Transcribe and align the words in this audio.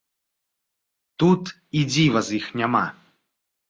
Тут 1.25 1.43
і 1.83 1.87
дзіва 1.93 2.19
з 2.31 2.43
іх 2.43 2.53
няма. 2.65 2.85